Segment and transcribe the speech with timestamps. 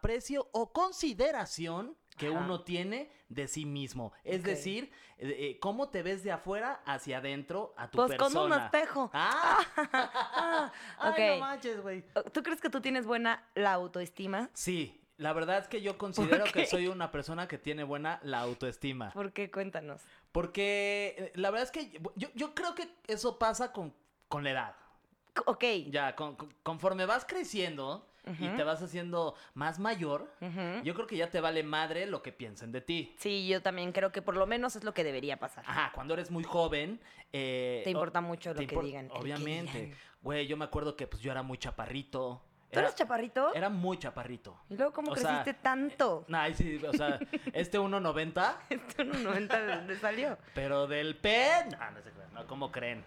[0.00, 2.38] aprecio o consideración que Ajá.
[2.38, 4.12] uno tiene de sí mismo.
[4.24, 4.46] Es Ok.
[4.46, 8.34] decir, eh, eh, cómo te ves de afuera hacia adentro a tu Pues persona.
[8.40, 9.10] con un espejo.
[9.12, 9.58] Ah,
[10.98, 11.18] Ay, ok.
[11.34, 12.04] no manches, güey.
[12.32, 14.48] ¿Tú crees que tú tienes buena la autoestima?
[14.54, 18.40] Sí, la verdad es que yo considero que soy una persona que tiene buena la
[18.40, 19.10] autoestima.
[19.12, 19.50] ¿Por qué?
[19.50, 20.00] Cuéntanos.
[20.32, 23.94] Porque eh, la verdad es que yo, yo creo que eso pasa con,
[24.28, 24.76] con la edad.
[25.44, 25.64] Ok.
[25.90, 28.06] Ya, con- conforme vas creciendo
[28.38, 30.32] y te vas haciendo más mayor,
[30.82, 33.14] yo creo que ya te vale madre lo que piensen de ti.
[33.18, 35.64] Sí, yo también creo que por lo menos es lo que debería pasar.
[35.66, 37.00] Ajá, cuando eres muy joven.
[37.32, 39.94] eh, Te importa mucho lo que digan, Obviamente.
[40.22, 42.42] Güey, yo me acuerdo que pues yo era muy chaparrito.
[42.72, 43.54] ¿Tú eres chaparrito?
[43.54, 44.58] Era muy chaparrito.
[44.68, 46.26] ¿Y luego cómo o sea, creciste tanto?
[46.32, 47.18] Ay, sí, o sea,
[47.54, 50.36] este 1.90, Esto en un 90 de dónde salió.
[50.52, 51.68] pero del pen.
[51.70, 53.04] No, no crean, no, ¿cómo creen?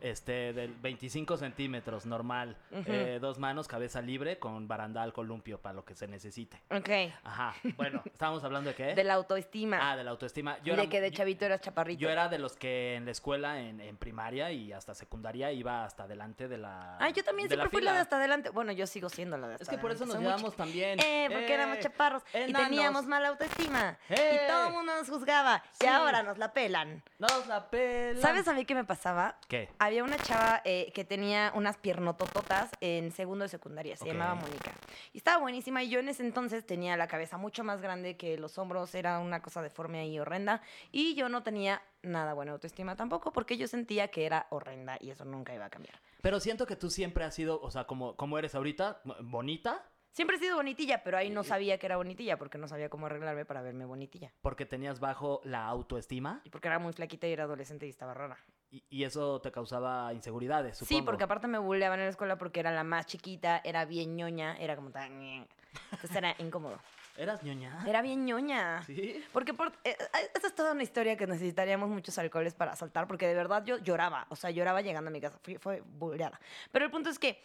[0.00, 2.56] Este, del 25 centímetros, normal.
[2.86, 6.60] Eh, dos manos, cabeza libre, con barandal, columpio, para lo que se necesite.
[6.70, 6.88] Ok.
[7.24, 7.54] Ajá.
[7.76, 8.94] Bueno, estábamos hablando de qué?
[8.94, 9.78] De la autoestima.
[9.90, 10.58] Ah, de la autoestima.
[10.62, 12.00] y Yo de era- que de yo- chavito eras chaparrito.
[12.00, 15.84] Yo era de los que en la escuela, en, en primaria y hasta secundaria, iba
[15.84, 16.96] hasta adelante de la.
[16.98, 18.50] Ah, yo también siempre fui la de hasta adelante.
[18.50, 20.24] Bueno, yo sigo siendo la de hasta Es que por eso adelante.
[20.24, 21.00] nos llevamos también.
[21.00, 21.80] Eh, porque éramos ¡Eh!
[21.82, 23.98] chaparros y teníamos mala autoestima.
[24.08, 24.42] ¡Eh!
[24.44, 25.62] Y todo el mundo nos juzgaba.
[25.72, 25.84] Sí.
[25.86, 27.02] Y ahora nos la pelan.
[27.18, 28.22] Nos la pelan.
[28.22, 29.36] ¿Sabes a mí qué me pasaba?
[29.48, 29.68] ¿Qué?
[29.88, 34.74] Había una chava eh, que tenía unas piernotototas en segundo de secundaria, se llamaba Mónica.
[35.14, 38.36] Y estaba buenísima y yo en ese entonces tenía la cabeza mucho más grande que
[38.36, 40.60] los hombros, era una cosa deforme y horrenda.
[40.92, 45.08] Y yo no tenía nada buena autoestima tampoco porque yo sentía que era horrenda y
[45.08, 45.98] eso nunca iba a cambiar.
[46.20, 49.88] Pero siento que tú siempre has sido, o sea, como, como eres ahorita, bonita,
[50.18, 53.06] Siempre he sido bonitilla, pero ahí no sabía que era bonitilla porque no sabía cómo
[53.06, 54.32] arreglarme para verme bonitilla.
[54.42, 58.14] porque tenías bajo la autoestima Y porque era muy flaquita y era adolescente y estaba
[58.14, 58.36] rara.
[58.72, 61.04] y, y eso te causaba inseguridades, Sí, supongo.
[61.04, 64.56] porque aparte me bulleaban en la escuela porque era la más chiquita, era bien ñoña,
[64.58, 65.46] era como tan...
[65.92, 66.80] Entonces era incómodo.
[67.16, 67.84] ¿Eras ñoña?
[67.86, 68.82] Era bien ñoña.
[68.82, 69.22] ¿Sí?
[69.32, 73.06] Porque por, eh, eh, esa es toda una historia que necesitaríamos muchos alcoholes para soltar,
[73.06, 76.40] porque de verdad yo lloraba, o sea, lloraba llegando a mi casa, fui, fue bulleada.
[76.72, 77.40] Pero el punto es que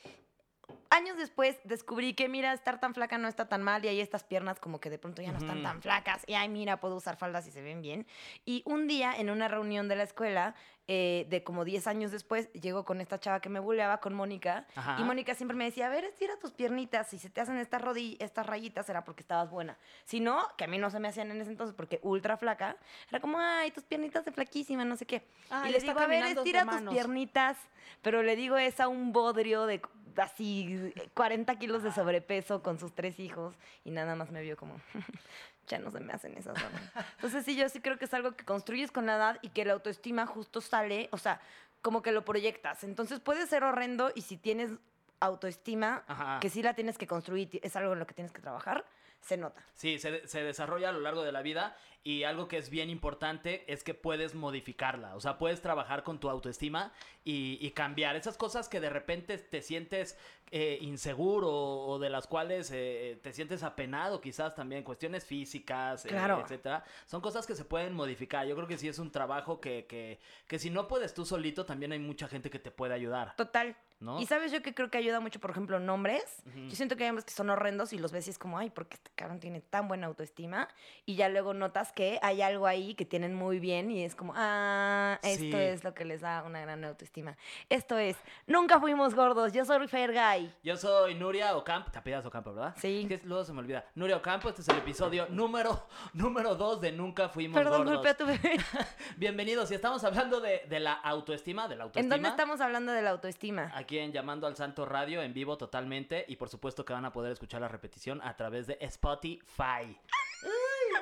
[0.90, 4.24] años después descubrí que, mira, estar tan flaca no está tan mal y hay estas
[4.24, 5.64] piernas como que de pronto ya no están Ujú.
[5.64, 8.06] tan flacas y, ay, mira, puedo usar faldas y se ven bien.
[8.46, 10.56] Y un día en una reunión de la escuela,
[10.88, 14.68] eh, de como 10 años después, llego con esta chava que me bulleaba, con Mónica,
[14.76, 14.98] Ajá.
[15.00, 17.82] y Mónica siempre me decía, a ver, estira tus piernitas, si se te hacen estas
[17.82, 19.78] rodillas, estas rayitas, será porque estabas buena.
[20.04, 22.76] Si no, que a mí no se me hacían en ese entonces porque ultra flaca,
[23.10, 25.26] era como, ay, tus piernitas de flaquísima, no sé qué.
[25.50, 26.94] Ay, y le digo, a ver, estira tus manos".
[26.94, 27.58] piernitas,
[28.02, 29.82] pero le digo es a un bodrio de
[30.18, 34.76] así 40 kilos de sobrepeso con sus tres hijos y nada más me vio como,
[35.68, 36.56] ya no se me hacen esas.
[36.56, 37.06] mamá".
[37.16, 39.66] Entonces sí, yo sí creo que es algo que construyes con la edad y que
[39.66, 41.42] la autoestima justo sale, o sea,
[41.82, 42.84] como que lo proyectas.
[42.84, 44.72] Entonces puede ser horrendo y si tienes
[45.20, 46.40] autoestima, Ajá.
[46.42, 48.86] que sí la tienes que construir, es algo en lo que tienes que trabajar,
[49.24, 49.64] se nota.
[49.74, 52.90] Sí, se, se desarrolla a lo largo de la vida y algo que es bien
[52.90, 56.92] importante es que puedes modificarla, o sea, puedes trabajar con tu autoestima
[57.24, 60.18] y, y cambiar esas cosas que de repente te sientes
[60.52, 66.10] eh, inseguro o de las cuales eh, te sientes apenado, quizás también cuestiones físicas, eh,
[66.44, 66.84] etcétera.
[67.08, 68.46] Son cosas que se pueden modificar.
[68.46, 71.66] Yo creo que sí es un trabajo que, que, que si no puedes tú solito,
[71.66, 73.76] también hay mucha gente que te puede ayudar, Total.
[74.04, 74.20] ¿No?
[74.20, 76.44] Y sabes yo que creo que ayuda mucho, por ejemplo, nombres.
[76.68, 78.70] Yo siento que hay hombres que son horrendos y los ves y es como, ay,
[78.70, 80.68] porque este cabrón tiene tan buena autoestima.
[81.06, 84.34] Y ya luego notas que hay algo ahí que tienen muy bien y es como,
[84.36, 85.54] ah, esto Sí.
[85.56, 87.38] es lo que les da una gran autoestima.
[87.70, 90.54] Esto es, nunca fuimos gordos, yo soy Fergay.
[90.64, 92.76] Yo soy Nuria Ocampo, te apellidas Ocampo, ¿verdad?
[92.78, 93.08] Sí.
[93.10, 93.86] Es que luego se me olvida.
[93.96, 97.96] Nuria Ocampo, este es el episodio número número 2 de Nunca Fuimos Perdón, Gordos.
[97.96, 98.58] golpeé a tu bebé.
[99.18, 102.16] Bienvenidos, y estamos hablando de, de la autoestima, de la ¿En autoestima.
[102.16, 103.72] dónde estamos hablando de la autoestima?
[103.76, 107.12] Aquí en Llamando al Santo Radio, en vivo totalmente, y por supuesto que van a
[107.14, 109.98] poder escuchar la repetición a través de Spotify.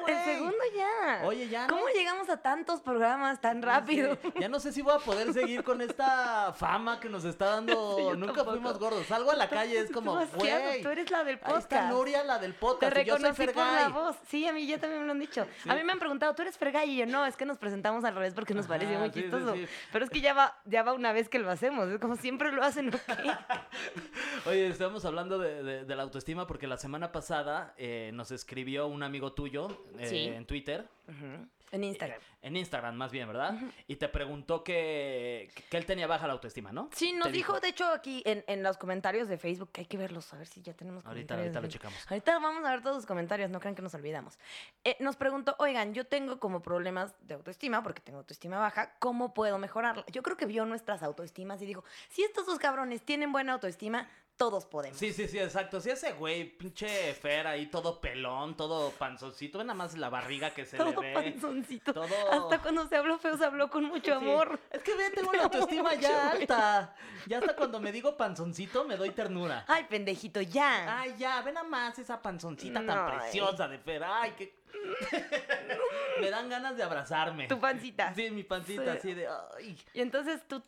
[0.08, 1.22] El segundo ya.
[1.28, 1.94] Oye, ya, ¿Cómo ¿no?
[1.94, 4.18] llegamos a tantos programas tan rápido?
[4.22, 7.46] Sí, Ya no sé si voy a poder seguir con esta fama que nos está
[7.52, 7.72] dando.
[8.02, 8.52] Sí, Nunca tampoco.
[8.52, 9.06] fuimos gordos.
[9.06, 10.82] Salgo a la calle, es como, güey.
[10.82, 11.92] Tú eres la del Ahí está podcast.
[11.92, 12.98] Nuria, la del Te podcast.
[12.98, 14.16] y yo soy por la voz.
[14.28, 15.46] Sí, a mí ya también me lo han dicho.
[15.68, 16.90] A mí me han preguntado, ¿tú eres Fergay?
[16.90, 19.22] Y yo, no, es que nos presentamos al revés porque nos pareció muy sí, sí,
[19.22, 19.54] chistoso.
[19.54, 19.68] sí.
[19.92, 21.90] Pero es que ya va, ya va una vez que lo hacemos.
[21.90, 22.81] Es como siempre lo hacen,
[24.46, 28.88] Oye, estamos hablando de, de- de la autoestima porque la semana pasada eh, nos escribió
[28.88, 29.68] un amigo tuyo
[30.00, 30.18] eh, Sí.
[30.28, 30.88] en Twitter.
[31.08, 31.48] Ujú.
[31.72, 32.20] En Instagram.
[32.42, 33.56] En Instagram, más bien, ¿verdad?
[33.88, 36.90] Y te preguntó que, que él tenía baja la autoestima, ¿no?
[36.94, 39.98] Sí, nos dijo, de hecho, aquí en, en los comentarios de Facebook, que hay que
[39.98, 42.06] verlos, a ver si ya tenemos Ahorita, ahorita lo checamos.
[42.10, 44.38] Ahorita vamos a ver todos los comentarios, no crean que nos olvidamos.
[44.84, 49.34] Eh, nos preguntó, oigan, yo tengo como problemas de autoestima, porque tengo autoestima baja, ¿cómo
[49.34, 50.04] puedo mejorarla?
[50.12, 54.10] Yo creo que vio nuestras autoestimas y dijo, si estos dos cabrones tienen buena autoestima,
[54.42, 54.98] todos podemos.
[54.98, 55.80] Sí, sí, sí, exacto.
[55.80, 59.60] Sí, ese güey, pinche Fer ahí, todo pelón, todo panzoncito.
[59.60, 61.14] Ve nada más la barriga que se todo le ve.
[61.32, 61.94] panzoncito.
[61.94, 64.12] Todo- Hasta cuando se habló feo, se habló con mucho Sí.
[64.12, 64.60] amor.
[64.72, 66.42] Es que ve, tengo Te la autoestima ya güey.
[66.42, 66.96] alta.
[67.28, 69.64] Ya hasta cuando me digo panzoncito me doy ternura.
[69.68, 71.00] Ay, pendejito, ya.
[71.02, 74.04] Ay, ya, ve nada más esa panzoncita tan No, preciosa de Fer.
[74.04, 74.60] Ay, que.
[76.20, 77.48] me dan ganas de abrazarme.
[77.48, 78.14] Tu pancita.
[78.16, 78.90] Sí, mi pancita, Sí.
[78.98, 79.28] así de.
[79.28, 79.78] Ay.
[79.94, 80.62] Y entonces tú,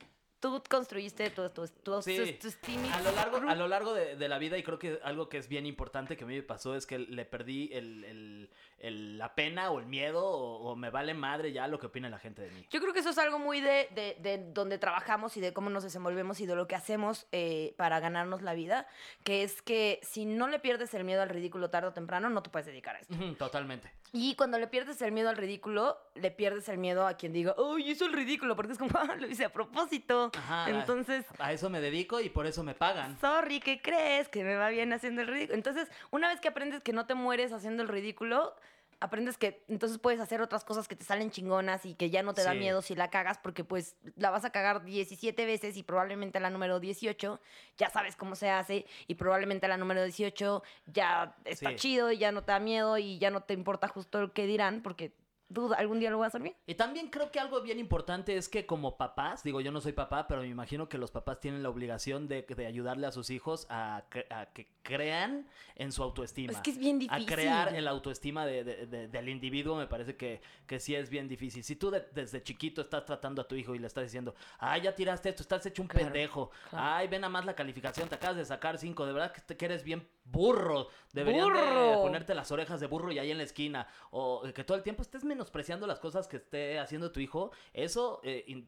[0.44, 2.18] tú construiste tu, tu, tu, Sí.
[2.18, 2.94] tu- tu estima.
[2.94, 5.38] A lo largo, a lo largo de, de la vida, y creo que algo que
[5.38, 8.50] es bien importante que a mí me pasó es que le perdí el, el-
[8.84, 12.10] el- la pena o el miedo o, o me vale madre ya lo que opine
[12.10, 12.68] la gente de mí.
[12.70, 15.70] Yo creo que eso es algo muy de, de, de donde trabajamos y de cómo
[15.70, 18.88] nos desenvolvemos y de lo que hacemos eh, para ganarnos la vida,
[19.24, 22.44] que es que si no le pierdes el miedo al ridículo tarde o temprano, no
[22.44, 23.16] te puedes dedicar a esto.
[23.38, 23.92] Totalmente.
[24.16, 27.56] Y cuando le pierdes el miedo al ridículo, le pierdes el miedo a quien diga,
[27.58, 28.56] ¡ay, hizo el ridículo!
[28.56, 30.30] Porque es como, "Ah, lo hice a propósito.
[30.38, 30.70] Ajá.
[30.70, 33.18] Entonces, A eso me dedico y por eso me pagan.
[33.20, 34.28] sorry, ¿qué crees?
[34.30, 35.56] Que me va bien haciendo el ridículo.
[35.56, 38.56] Entonces, una vez que aprendes que no te mueres haciendo el ridículo,
[39.04, 42.34] aprendes que entonces puedes hacer otras cosas que te salen chingonas y que ya no
[42.34, 45.84] te da miedo si la cagas porque pues la vas a cagar 17 veces y
[45.84, 47.42] probablemente la número 18
[47.78, 51.76] ya sabes cómo se hace y probablemente la número 18 ya está Sí.
[51.76, 54.48] chido y ya no te da miedo y ya no te importa justo lo que
[54.48, 55.12] dirán porque
[55.54, 56.56] duda, algún día lo voy a hacer bien.
[56.66, 59.94] Y también creo que algo bien importante es que como papás, digo yo no soy
[59.94, 63.30] papá, pero me imagino que los papás tienen la obligación de, de ayudarle a sus
[63.30, 66.52] hijos a, a que crean en su autoestima.
[66.52, 67.26] Es que es bien A difícil.
[67.26, 71.28] crear el autoestima de- de- de- del individuo me parece que, que sí es bien
[71.28, 71.64] difícil.
[71.64, 74.82] Si tú de- desde chiquito estás tratando a tu hijo y le estás diciendo, ay,
[74.82, 76.86] ya tiraste esto, estás hecho un Claro, pendejo, claro.
[76.96, 79.56] ay, ven a más la calificación, te acabas de sacar cinco, de verdad que, te-
[79.58, 82.02] que eres bien burro, deberían de ¡Burro!
[82.02, 85.02] ponerte las orejas de burro y ahí en la esquina, o que todo el tiempo
[85.02, 88.64] estés menospreciando las cosas que esté haciendo tu hijo, eso eh,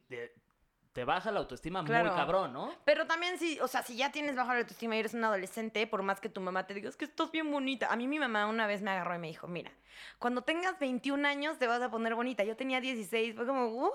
[0.92, 2.08] te baja la autoestima Claro.
[2.08, 2.70] muy cabrón, ¿no?
[2.84, 5.86] Pero también si, o sea, si ya tienes baja la autoestima y eres un adolescente,
[5.86, 7.90] por más que tu mamá te diga, es que estás bien bonita.
[7.90, 9.72] A mí mi mamá una vez me agarró y me dijo, mira,
[10.18, 12.44] cuando tengas 21 años te vas a poner bonita.
[12.44, 13.90] Yo tenía 16, fue como, "Uh,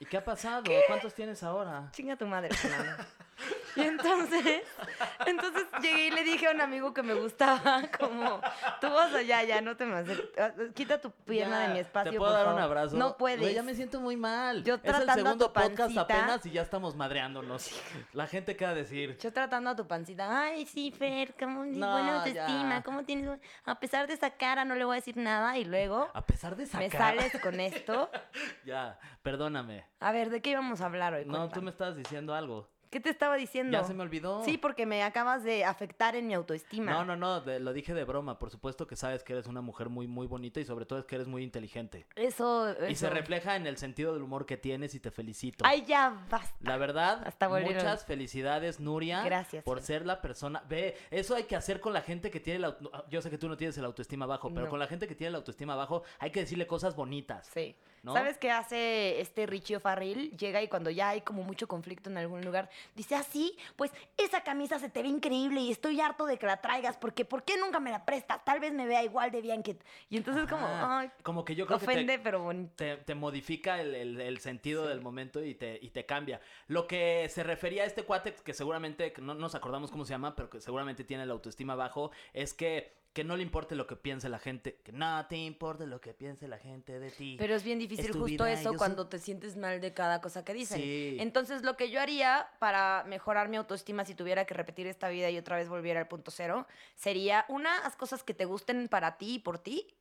[0.00, 0.64] ¿Y qué ha pasado?
[0.88, 1.88] ¿Cuántos tienes ahora?
[1.92, 3.04] chinga tu madre, Fernando".
[3.74, 4.62] Y entonces,
[5.26, 8.40] entonces llegué y le dije a un amigo que me gustaba, como,
[8.80, 10.72] tú vas allá, ya, no te me acerques.
[10.74, 12.78] Quita tu pierna Ya, de mi espacio, ¿Te puedo por dar un favor".
[12.78, 12.96] abrazo?
[12.96, 13.40] No puedes.
[13.40, 14.62] Güey, ya me siento muy mal.
[14.62, 16.00] Yo es el tratando a segundo tu podcast pancita.
[16.02, 17.70] apenas y ya estamos madreándonos.
[18.12, 19.16] La gente queda a decir.
[19.18, 22.82] Yo tratando a tu pancita, ay, sí, Fer, ¿cómo No, buena autoestima?
[22.84, 23.26] ¿Cómo tienes?
[23.30, 26.26] bu-?" A pesar de esa cara, no le voy a decir nada y luego A
[26.26, 26.90] pesar de me sacar.
[27.18, 28.10] sales con esto.
[28.66, 29.86] Ya, perdóname.
[29.98, 31.24] A ver, ¿de qué íbamos a hablar hoy?
[31.24, 32.68] No, tú me estabas diciendo algo.
[32.92, 33.72] ¿Qué te estaba diciendo?
[33.72, 34.44] Ya se me olvidó.
[34.44, 36.92] Sí, porque me acabas de afectar en mi autoestima.
[36.92, 38.38] No, no, no, de- lo dije de broma.
[38.38, 41.06] Por supuesto que sabes que eres una mujer muy, muy bonita y sobre todo es
[41.06, 42.06] que eres muy inteligente.
[42.16, 45.64] Eso, Y se refleja en el sentido del humor que tienes y te felicito.
[45.66, 46.54] Ay, ya, basta.
[46.60, 49.22] La verdad, Hasta muchas felicidades, Nuria.
[49.24, 50.62] Gracias, Por ser la persona.
[50.68, 52.76] Ve, eso hay que hacer con la gente que tiene la.
[53.08, 54.70] Yo sé que tú no tienes el autoestima bajo, pero No.
[54.70, 57.46] con la gente que tiene la autoestima bajo hay que decirle cosas bonitas.
[57.54, 57.74] Sí.
[58.02, 58.14] ¿No?
[58.14, 60.36] ¿Sabes qué hace este Richie O'Farrill?
[60.36, 63.92] Llega y cuando ya hay como mucho conflicto en algún lugar, dice, ah, sí, pues
[64.16, 67.44] esa camisa se te ve increíble y estoy harto de que la traigas porque ¿por
[67.44, 68.44] qué nunca me la prestas?
[68.44, 69.76] Tal vez me vea igual de bien que...
[70.10, 72.72] Y entonces como, ay, Como que yo creo ofende, que te, pero bonito.
[72.74, 74.88] te, te modifica el, el- el sentido Sí.
[74.88, 76.40] del momento y te, y te cambia.
[76.66, 80.34] Lo que se refería a este cuate, que seguramente, no nos acordamos cómo se llama,
[80.34, 83.94] pero que seguramente tiene la autoestima bajo, es que, que no le importe lo que
[83.96, 87.36] piense la gente, que no te importe lo que piense la gente de ti.
[87.38, 90.44] Pero es bien difícil justo vida, eso soy- cuando te sientes mal de cada cosa
[90.44, 90.78] que dicen.
[90.80, 91.16] Sí.
[91.20, 95.28] Entonces, lo que yo haría para mejorar mi autoestima si tuviera que repetir esta vida
[95.28, 99.18] y otra vez volviera al punto cero, sería una, haz cosas que te gusten para
[99.18, 99.94] ti y por ti.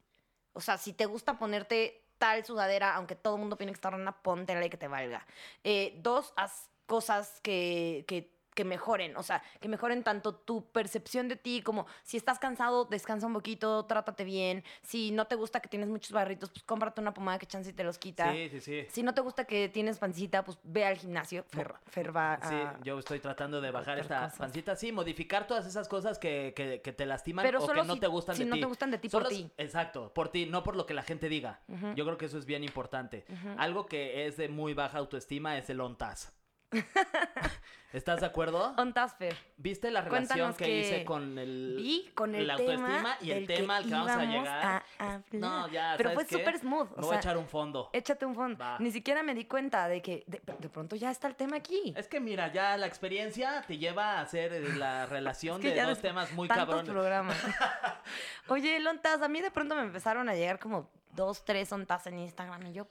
[0.54, 3.94] O sea, si te gusta ponerte tal sudadera, aunque todo el mundo tiene que estar
[3.94, 5.26] en una póntela y que te valga.
[5.64, 11.28] Eh, dos, haz cosas que, que, que mejoren, o sea, que mejoren tanto tu percepción
[11.28, 14.64] de ti como si estás cansado, descansa un poquito, trátate bien.
[14.82, 17.74] Si no te gusta que tienes muchos barritos, pues cómprate una pomada que chance y
[17.74, 18.32] te los quita.
[18.34, 18.86] Sí, sí, sí.
[18.90, 21.44] Si no te gusta que tienes pancita, pues ve al gimnasio.
[21.50, 22.12] Fer, Fer.
[22.44, 24.38] Sí, yo estoy tratando de bajar esta cosas.
[24.38, 24.76] pancita.
[24.76, 27.94] Sí, modificar todas esas cosas que, que- que te lastiman Pero o solo que no
[27.94, 28.62] si- te gustan si de no ti.
[28.62, 29.50] te gustan de ti, Solo por ti.
[29.58, 31.62] Exacto, por ti, no por lo que la gente diga.
[31.96, 33.26] Yo creo que eso es bien importante.
[33.58, 36.34] Algo que es de muy baja autoestima es el ontas.
[37.94, 38.74] ¿Estás de acuerdo?
[38.78, 39.36] Ontas, Fer.
[39.58, 43.46] ¿Viste la relación que que hice con el Vi con el la autoestima y el
[43.46, 44.84] tema al que vamos a llegar?
[44.98, 45.20] a.
[45.34, 46.88] No, ya, Pero fue súper smooth.
[46.92, 47.90] Me O voy sea, a echar un fondo.
[47.92, 48.58] échate un fondo.
[48.58, 48.78] Va.
[48.80, 51.94] Ni siquiera me di cuenta de que de, de pronto ya está el tema aquí.
[51.98, 55.74] Es que mira, ya la experiencia te lleva a hacer eh, la relación Es que
[55.76, 56.90] de dos temas muy cabrones.
[56.90, 57.36] programas.
[58.48, 62.20] Oye, Lontas, a mí de pronto me empezaron a llegar como dos, tres ontas en
[62.20, 62.88] Instagram y yo,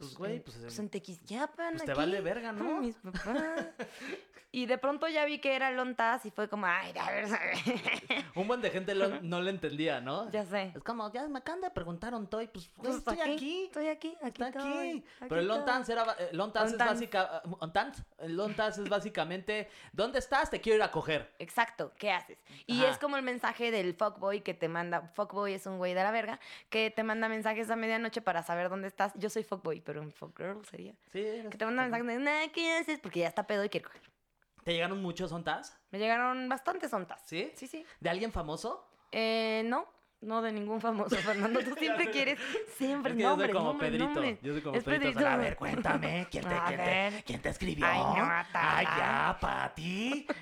[0.00, 2.80] Pues, güey, en- pues, pues en- Tequisquiapan, pues te aquí, vale verga, ¿no?
[2.80, 3.22] mis papás.
[4.52, 7.26] y de pronto ya vi que era Lontas y fue como, ay, a ver,
[8.34, 10.30] Un buen de gente lo- no le entendía, ¿no?
[10.30, 10.72] ya sé.
[10.74, 13.64] Es como, ya me acaban de preguntar un toy, pues, Pues, estoy aquí.
[13.66, 14.58] Estoy aquí, aquí Está aquí.
[14.58, 15.50] aquí Pero el
[15.90, 16.30] era eh,
[16.64, 17.56] es básica uh,
[18.18, 18.36] el
[18.78, 20.48] es básicamente ¿dónde estás?
[20.50, 21.32] Te quiero ir a coger.
[21.38, 22.38] Exacto, ¿qué haces?
[22.66, 22.90] Y Ajá.
[22.92, 26.10] es como el mensaje del fuckboy que te manda, fuckboy es un güey de la
[26.10, 26.40] verga,
[26.70, 29.12] que te manda mensajes a medianoche para saber dónde estás.
[29.16, 30.92] Yo soy fuckboy, pero un fuckgirl sería.
[31.12, 31.20] Sí,
[31.50, 33.00] Que te manda fucking- mensajes de, ¿qué haces?
[33.00, 34.02] Porque ya está pedo y quiere coger.
[34.62, 35.76] ¿Te llegaron muchos ontas?
[35.90, 37.20] Me llegaron bastantes ontas.
[37.26, 37.50] ¿Sí?
[37.56, 37.84] Sí, sí.
[37.98, 38.86] ¿De alguien famoso?
[39.10, 39.88] Eh, no,
[40.22, 41.60] no de ningún famoso, Fernando.
[41.60, 42.38] Tú siempre quieres,
[42.76, 44.04] siempre, Es que yo soy como nombre, Pedrito.
[44.06, 44.38] nombre.
[44.42, 45.04] Yo soy como Es Pedrito.
[45.14, 45.28] Pedrito.
[45.28, 46.26] A ver, cuéntame.
[46.30, 47.24] ¿Quién te, quién te- ver.
[47.24, 47.86] quién te escribió?
[47.86, 50.26] Ay, no, Ay, ya, Pati.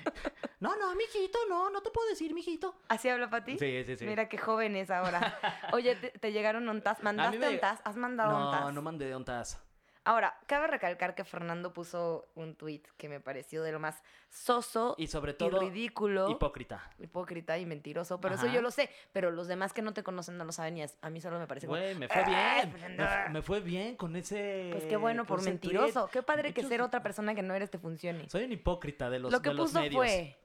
[0.61, 2.75] No, no, mijito, no, no te puedo decir, mijito.
[2.89, 3.57] ¿Así habla para ti?
[3.57, 4.05] Sí, sí, sí.
[4.05, 5.39] Mira qué joven es ahora.
[5.71, 7.01] Oye, ¿te, te llegaron ontas?
[7.01, 7.79] ¿Mandaste me ontas?
[7.85, 8.73] ¿Has mandado No, ontas?
[8.73, 9.63] no mandé ontas.
[10.09, 14.95] Ahora, cabe recalcar que Fernando puso un tweet que me pareció de lo más soso
[14.97, 16.31] Y sobre y todo, ridículo.
[16.31, 16.89] hipócrita.
[16.97, 20.35] hipócrita y mentiroso, pero eso yo lo sé, pero los demás que no te conocen
[20.39, 22.25] no lo saben y a mí solo me parece como, Güey, me fue "Ah,
[22.63, 22.73] bien.
[22.73, 23.03] Me, Fernando".
[23.27, 24.69] fu- me fue bien con ese.
[24.71, 26.11] pues qué bueno por mentiroso, tweet.
[26.11, 28.27] qué padre que Muchos- ser otra persona que no eres te funcione.
[28.31, 29.95] Soy un hipócrita de los, Lo que de los puso medios.
[30.03, 30.35] fue,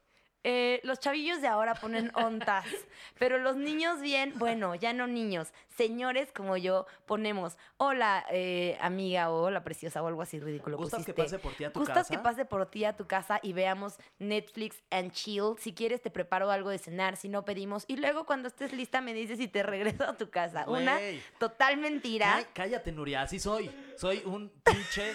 [0.45, 2.65] eh, los chavillos de ahora ponen ontas,
[3.19, 9.31] pero los niños bien, bueno, ya no niños, señores como yo ponemos, hola eh, amiga
[9.31, 10.77] o hola preciosa o algo así ridículo.
[10.77, 12.11] ¿Gustas que pase por ti a tu ¿Gustas casa?
[12.11, 15.55] que pase por ti a tu casa y veamos Netflix and chill?
[15.59, 17.85] Si quieres te preparo algo de cenar, si no pedimos.
[17.89, 20.65] Y luego cuando estés lista me dices y te regreso a tu casa.
[20.69, 20.99] Una
[21.39, 22.37] total mentira.
[22.37, 23.71] Ay, cállate, Nuria, así soy.
[23.97, 25.13] Soy un pinche.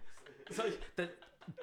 [0.50, 1.14] soy, te-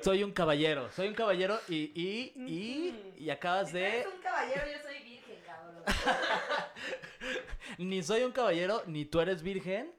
[0.01, 0.89] soy un caballero.
[0.91, 4.05] Soy un caballero y, y, y, y acabas de.
[4.13, 5.83] un caballero, yo soy virgen, cabrón.
[7.77, 9.91] Ni soy un caballero, ni tú eres virgen,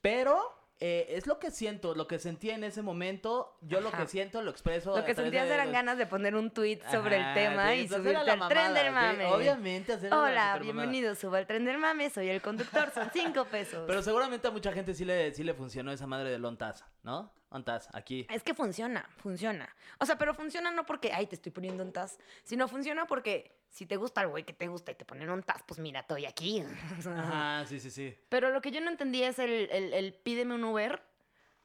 [0.00, 0.58] pero.
[0.84, 3.56] eh, es lo que siento, lo que sentí en ese momento.
[3.62, 4.96] Yo lo que siento lo expreso.
[4.96, 7.78] Lo que sentías de eran ganas de poner un tweet sobre Ajá, el tema sí,
[7.82, 9.26] y subirte al tren del sí, mame.
[9.26, 13.84] obviamente, hacer Hola, bienvenido, suba al tren del mame, soy el conductor, son cinco pesos.
[13.86, 17.32] Pero seguramente a mucha gente sí le, sí le funcionó esa madre de lontas, ¿no?
[17.50, 18.26] Ontas, aquí.
[18.30, 19.68] Es que funciona, funciona.
[19.98, 23.58] O sea, pero funciona no porque, ay, te estoy poniendo un tas, sino funciona porque
[23.68, 26.00] si te gusta el güey que te gusta y te ponen un tas, pues mira,
[26.00, 26.62] estoy aquí.
[27.06, 28.16] Ajá, sí, sí, sí.
[28.30, 31.02] Pero lo que yo no entendía es el, el, el pídeme un Uber.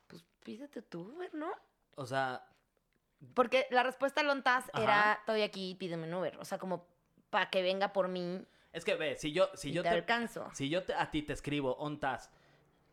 [0.07, 1.51] Pues pídete tu Uber, ¿no?
[1.95, 2.45] O sea,
[3.33, 4.83] Porque la respuesta al ontas Ajá.
[4.83, 6.37] era, estoy aquí, pídeme un Uber.
[6.37, 6.85] O sea, como
[7.29, 10.51] para que venga por mí es que ve, si yo, si yo te te, alcanzo.
[10.53, 12.29] si yo te- a ti te escribo ontas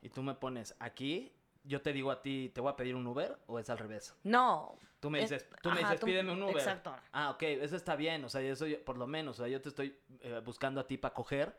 [0.01, 1.34] y tú me pones aquí,
[1.65, 4.15] yo te digo a ti, ¿te voy a pedir un Uber o es al revés?
[4.23, 4.77] No.
[5.01, 6.57] Tú me Es- dices, tú me ajá, dices, tú- pídeme un Uber.
[6.57, 6.95] exacto.
[7.13, 9.61] Ah, ok, eso está bien, o sea, eso yo- por lo menos, o sea, yo
[9.61, 11.55] te estoy eh, buscando a ti para coger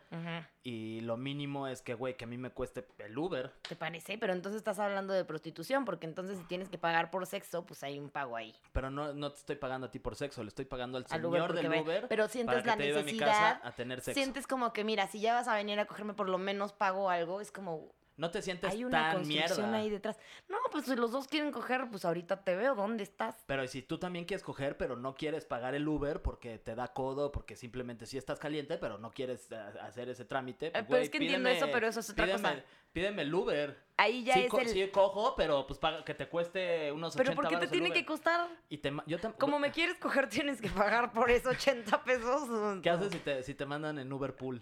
[0.64, 3.52] y lo mínimo es que, güey, que a mí me cueste el Uber.
[3.68, 4.18] ¿Te parece?
[4.18, 7.84] Pero entonces estás hablando de prostitución, porque entonces si tienes que pagar por sexo, pues
[7.84, 8.56] hay un pago ahí.
[8.72, 11.10] Pero no, no te estoy pagando a ti por sexo, le estoy pagando al Al
[11.10, 13.28] señor Uber del ve- Uber pero sientes para que la te lleve a mi necesidad,
[13.60, 14.20] casa a tener sexo.
[14.20, 17.12] Sientes como que, mira, si ya vas a venir a cogerme, por lo menos pago
[17.12, 17.42] algo.
[17.42, 19.78] Es como, No te sientes hay una tan construcción mierda.
[19.78, 20.18] ahí detrás.
[20.48, 22.74] No, pues si los dos quieren coger, pues ahorita te veo.
[22.74, 23.44] ¿Dónde estás?
[23.46, 26.88] Pero si tú también quieres coger, pero no quieres pagar el Uber porque te da
[26.94, 30.72] codo, porque simplemente sí estás caliente, pero no quieres eh, hacer ese trámite.
[30.72, 32.64] pues, Eh, pero es que entiendo eso, pero eso es otra pídeme, cosa.
[32.94, 33.84] Pídeme el Uber.
[33.98, 34.68] Ahí ya sí, es co- el...
[34.70, 37.92] sí cojo, pero pues paga, que te cueste unos 80 pero ¿por qué te tiene
[37.92, 38.50] que costar?
[38.70, 42.02] Y te, ma- yo te- Como me quieres coger, tienes que pagar por esos 80
[42.06, 42.80] pesos.
[42.82, 44.62] ¿Qué haces si te, si te mandan en Uber Pool?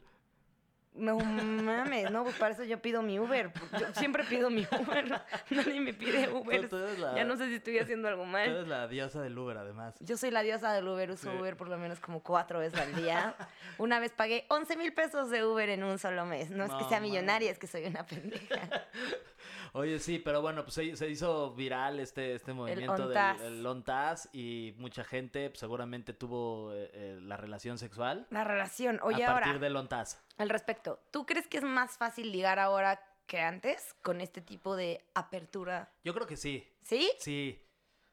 [0.95, 3.51] No mames, no, pues para eso yo pido mi Uber.
[3.79, 5.21] Yo siempre pido mi Uber.
[5.49, 6.69] Nadie me pide Uber.
[6.69, 8.47] Tú- tú la- Ya no sé si estoy haciendo algo Tú mal.
[8.47, 9.95] eres la diosa del Uber, además.
[10.01, 11.37] Yo soy la diosa del Uber, uso Sí.
[11.37, 13.35] Uber por lo menos como cuatro veces al día.
[13.79, 16.51] Una vez pagué 11 mil pesos de Uber en un solo mes.
[16.51, 18.55] No es que sea millonaria, es que soy una pendeja.
[19.75, 23.41] Oye, sí, pero bueno, pues se, se hizo viral este, este movimiento del ONTAS.
[23.41, 28.99] el ONTAS y mucha gente pues, seguramente tuvo eh, eh, la relación sexual La relación.
[29.01, 30.23] Oye, a partir ahora, del ONTAS.
[30.37, 34.75] al respecto, ¿tú crees que es más fácil ligar ahora que antes con este tipo
[34.75, 35.91] de apertura?
[36.03, 37.11] Yo creo que sí, ¿Sí?
[37.17, 37.59] sí.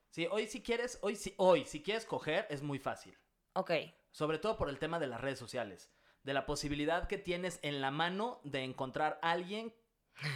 [0.09, 3.17] Sí, hoy si quieres, hoy sí, hoy si quieres coger es muy fácil.
[3.53, 3.71] Ok.
[4.13, 5.93] Sobre todo por el tema de las redes sociales.
[6.25, 9.73] De la posibilidad que tienes en la mano de encontrar a alguien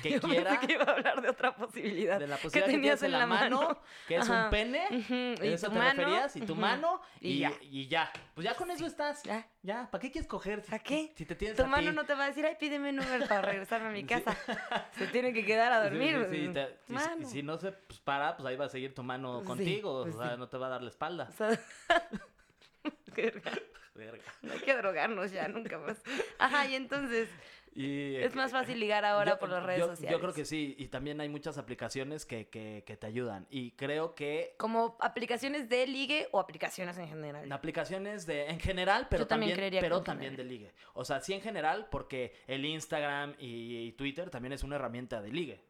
[0.03, 0.50] que Yo quiera.
[0.53, 2.19] pensé que iba a hablar de otra posibilidad.
[2.19, 4.45] De la posibilidad que, tenías tienes en la mano, que es Ajá.
[4.45, 4.87] un pene.
[4.91, 6.37] Ujú, ¿A y eso te mano, referías?
[6.37, 7.00] Y tu mano.
[7.21, 7.53] y Y, ya.
[7.62, 8.12] y ya.
[8.35, 9.23] Pues ya con eso estás.
[9.25, 9.47] Ya.
[9.62, 9.88] Ya.
[9.91, 10.62] ¿Para qué quieres coger?
[10.62, 11.12] ¿Para qué?
[11.17, 11.97] Si te tienes Tu a mano ti.
[11.97, 14.07] no te va a decir, ay, pídeme un Uber para regresarme a mi Sí.
[14.07, 14.37] casa.
[14.99, 16.26] Se tiene que quedar a dormir.
[16.31, 17.17] sí, sí, te- y si- Mano.
[17.23, 20.03] y si no se pues, para, pues ahí va a seguir tu mano contigo.
[20.05, 20.38] pues o sea, sí.
[20.38, 21.29] no te va a dar la espalda.
[21.31, 21.49] O sea,
[23.17, 23.53] verga.
[23.95, 24.25] Verga.
[24.43, 25.97] No hay que drogarnos ya, nunca más.
[26.38, 27.29] Ajá, y entonces,
[27.76, 30.12] Y, Es más fácil ligar ahora yo- por las redes yo- sociales.
[30.12, 33.47] Yo creo que sí, y también hay muchas aplicaciones que, que, que te ayudan.
[33.50, 37.50] Y creo que Como aplicaciones de ligue o aplicaciones en general.
[37.50, 40.73] aplicaciones de en general, pero Yo también pero también de ligue.
[40.93, 45.21] O sea, sí en general, porque el Instagram y, y Twitter también es una herramienta
[45.21, 45.61] de ligue.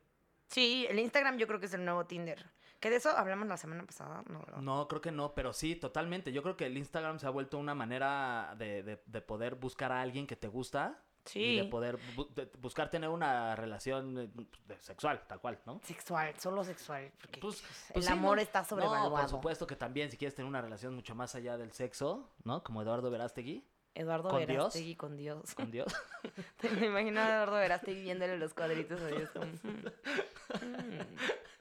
[0.48, 2.44] Sí, el Instagram yo creo que es el nuevo Tinder.
[2.80, 4.40] Que de eso hablamos la semana pasada, ¿no?
[4.40, 4.58] ¿verdad?
[4.60, 6.32] No, creo que no, pero sí, totalmente.
[6.32, 9.90] Yo creo que el Instagram se ha vuelto una manera de, de- de poder buscar
[9.90, 11.02] a alguien que te gusta.
[11.34, 15.80] Y de poder bu- de buscar tener una relación eh, sexual, tal cual, ¿no?
[15.84, 17.10] Sexual, solo sexual.
[17.20, 18.42] Porque Pues- el pues sí, amor ¿no?
[18.42, 19.10] está No, sobrevaluado.
[19.10, 22.62] por supuesto que también si quieres tener una relación mucho más allá del sexo, ¿no?
[22.62, 23.64] Como Eduardo Verástegui,
[23.96, 24.48] Eduardo ¿Con Dios?
[24.48, 25.54] Verástegui con Dios.
[25.54, 25.86] con Dios.
[26.60, 29.30] Te me imagino a Eduardo Verástegui viéndole los cuadritos a Dios.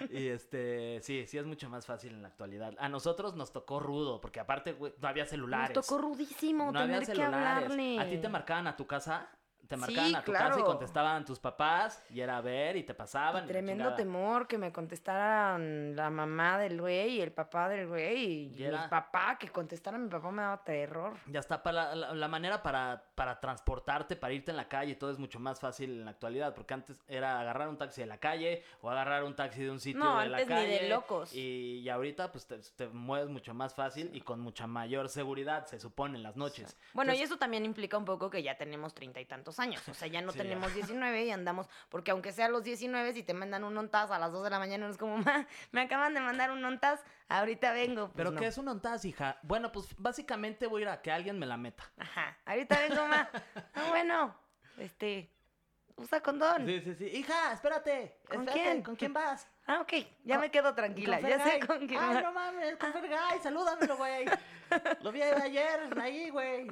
[0.10, 2.74] y este, sí, sí es mucho más fácil en la actualidad.
[2.78, 5.76] A nosotros nos tocó rudo, porque aparte, güey, no había celulares.
[5.76, 7.64] Nos tocó rudísimo no había que celulares.
[7.64, 7.98] hablarle.
[7.98, 9.28] ¿A ti te marcaban a tu casa?
[9.70, 10.64] Te Sí, marcaban a tu casa y claro.
[10.64, 13.44] contestaban tus papás y era a ver y te pasaban.
[13.44, 18.16] y Tremendo temor que me contestaran la mamá del güey y el papá del güey
[18.16, 21.14] y, Y mi era- papá, que contestara a mi papá me daba terror.
[21.26, 25.10] Ya está, para la, la manera para, para transportarte, para irte en la calle, todo
[25.12, 28.18] es mucho más fácil en la actualidad, porque antes era agarrar un taxi de la
[28.18, 30.88] calle o agarrar un taxi de un sitio No, de la antes ni de calle.
[30.88, 31.32] locos.
[31.32, 35.66] Y, y ahorita pues te, te mueves mucho más fácil y con mucha mayor seguridad,
[35.66, 36.76] se supone, en las noches.
[36.92, 39.86] Bueno, y Entonces, eso también implica un poco que ya tenemos treinta y tantos años.
[39.88, 40.44] O sea, ya no Sí, ya.
[40.44, 41.68] tenemos 19 y andamos.
[41.88, 44.58] Porque aunque sea los 19, si te mandan un ontas a las 2 de la
[44.58, 48.06] mañana, no es como, ma, me acaban de mandar un ontas, ahorita vengo.
[48.06, 48.40] Pues ¿Pero no.
[48.40, 49.38] qué es un ontas, hija?
[49.42, 51.84] Bueno, pues básicamente voy a ir a que alguien me la meta.
[51.98, 53.28] Ajá, ahorita vengo, ma.
[53.74, 54.34] Ah, bueno,
[54.78, 55.30] este,
[55.96, 56.66] usa condón.
[56.66, 57.04] Sí, sí, sí.
[57.06, 58.16] Hija, espérate.
[58.30, 58.82] ¿Con espérate, quién?
[58.82, 59.48] ¿Con quién vas?
[59.66, 59.92] Ah, ok,
[60.24, 61.20] ya Con- me quedo tranquila.
[61.20, 64.24] Ya sé con quién Ay, no mames, con Fergay, salúdamelo, güey.
[65.02, 66.66] Lo vi ayer, ahí, güey.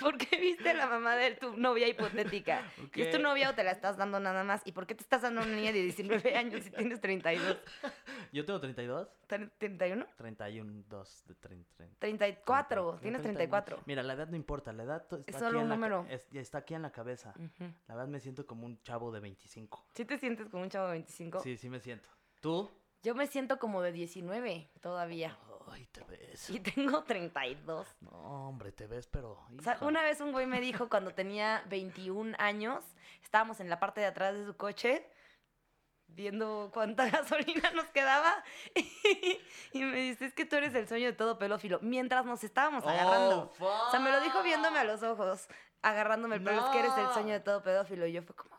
[0.00, 2.62] ¿Por qué viste a la mamá de tu novia hipotética?
[2.94, 4.62] ¿Y ¿Es tu novia o te la estás dando nada más?
[4.64, 7.56] ¿Y por qué te estás dando a una niña de 19 años si tienes 32?
[8.32, 9.08] Yo tengo 32.
[9.28, 10.06] ¿Tre- ¿31?
[10.16, 11.84] 31, 2 de 30.
[11.98, 13.80] 34, tienes 34.
[13.86, 15.76] Mira, la edad no importa, la edad está Es aquí solo en un la ca-
[15.76, 16.06] número.
[16.10, 17.34] es- ya está aquí en la cabeza.
[17.36, 17.72] Ujú.
[17.88, 19.84] La verdad me siento como un chavo de 25.
[19.94, 20.97] ¿Sí te sientes como un chavo de 25?
[21.06, 22.08] Sí, sí me siento.
[22.40, 22.70] ¿Tú?
[23.02, 25.38] Yo me siento como de 19 todavía.
[25.70, 26.50] Ay, te ves.
[26.50, 27.86] Y tengo 32.
[28.00, 29.38] No, hombre, te ves, pero.
[29.58, 32.84] O sea, una vez un güey me dijo cuando tenía 21 años,
[33.22, 35.06] estábamos en la parte de atrás de su coche
[36.08, 38.42] viendo cuánta gasolina nos quedaba
[39.72, 42.84] y, me dice, es que tú eres el sueño de todo pelófilo, mientras nos estábamos
[42.86, 43.52] agarrando.
[43.60, 45.48] Oh, O sea, me lo dijo viéndome a los ojos,
[45.82, 48.06] agarrándome el pelo, es que eres el sueño de todo pedófilo.
[48.06, 48.57] Y yo fue como,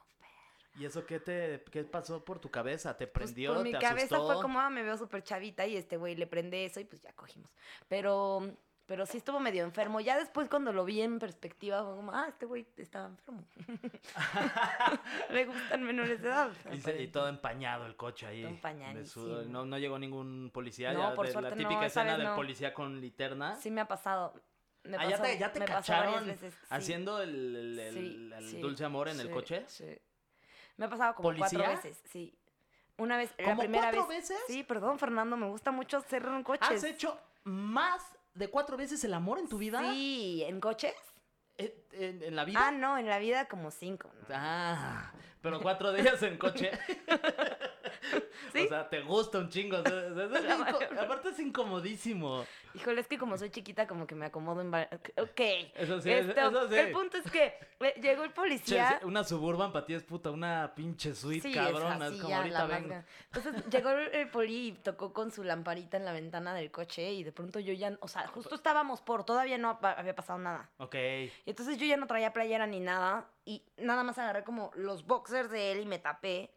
[0.77, 2.95] ¿Y eso qué te qué pasó por tu cabeza?
[2.97, 3.53] ¿Te pues, prendió?
[3.55, 4.33] por mi ¿Te cabeza asustó?
[4.33, 7.01] fue como, ah, me veo súper chavita y este güey le prende eso y pues
[7.01, 7.51] ya cogimos.
[7.89, 8.55] Pero,
[8.85, 9.99] pero sí estuvo medio enfermo.
[9.99, 13.43] Ya después cuando lo vi en perspectiva fue como, ah, este güey estaba enfermo.
[15.31, 16.51] le gustan menores de edad.
[16.71, 18.41] Y, se- y todo empañado el coche ahí.
[18.43, 19.25] Todo empañadísimo.
[19.47, 20.93] No, no llegó ningún policía.
[20.93, 22.35] No, ya por de suerte la no, típica esa escena del no.
[22.35, 23.55] policía con linterna.
[23.55, 24.33] Sí me ha pasado.
[24.83, 26.67] Me ah, ya pasó- te, ya te me pasó varias cacharon veces, sí.
[26.69, 29.65] haciendo el, el- el- Sí, el sí, dulce amor en el coche.
[29.67, 29.85] Sí.
[30.79, 31.59] Me ha pasado como ¿Policía?
[31.59, 32.33] cuatro veces, sí.
[32.97, 34.29] Una vez, la ¿Cómo primera cuatro vez.
[34.29, 34.37] veces?
[34.47, 36.69] Sí, perdón, Fernando, me gusta mucho hacerlo en coches.
[36.69, 38.01] ¿Has hecho más
[38.33, 39.81] de cuatro veces el amor en tu vida?
[39.91, 40.95] Sí, ¿en coches?
[41.57, 42.59] Eh, ¿En, en la vida?
[42.61, 44.09] Ah, no, en la vida como cinco.
[44.13, 44.35] ¿no?
[44.35, 46.71] Ah, pero cuatro días en coche.
[48.53, 48.65] ¿Sí?
[48.65, 49.77] O sea, te gusta un chingo.
[49.77, 52.45] o sea, es aparte es incomodísimo.
[52.73, 54.73] Híjole, es que como soy chiquita, como que me acomodo en...
[54.73, 55.39] Ok.
[55.75, 56.75] Eso sí, Esto, eso sí.
[56.75, 58.99] El punto es que eh, llegó el Che, policía...
[59.03, 62.07] una suburban para ti es puta, una pinche suite Sí, cabrona.
[62.07, 63.03] es como ya, ahorita grande.
[63.33, 67.23] Entonces llegó el, poli y tocó con su lamparita en la ventana del coche y
[67.23, 70.69] de pronto yo ya, o sea, justo estábamos por, todavía no había pasado nada.
[70.77, 70.95] Ok.
[70.95, 75.05] Y entonces yo ya no traía playera ni nada y nada más agarré como los
[75.05, 76.51] boxers de él y me tapé.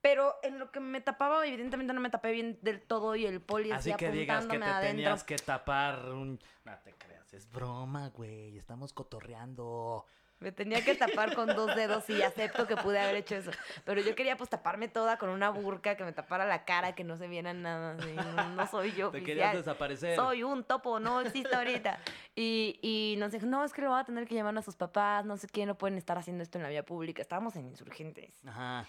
[0.00, 3.40] Pero en lo que me tapaba, evidentemente no me tapé bien del todo y el
[3.40, 4.88] poli Así que digas que te adentro.
[4.90, 6.38] tenías que tapar un...
[6.64, 8.56] No te creas, es broma, güey.
[8.56, 10.06] Estamos cotorreando.
[10.40, 13.50] Me tenía que tapar con dos dedos y acepto que pude haber hecho eso.
[13.84, 17.02] Pero yo quería pues taparme toda con una burka que me tapara la cara, que
[17.02, 17.96] no se viera nada.
[17.98, 20.16] así, No, no soy yo Te querías desaparecer.
[20.16, 21.98] Soy un topo, no existe ahorita.
[22.36, 24.76] Y, y nos dijo, no, es que le voy a tener que llamar a sus
[24.76, 27.20] papás, no sé qué, no pueden estar haciendo esto en la vía pública.
[27.20, 28.44] Estábamos en insurgentes.
[28.46, 28.86] Ajá.